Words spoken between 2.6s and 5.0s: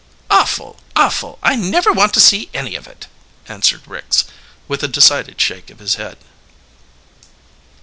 of it," answered Ricks, with a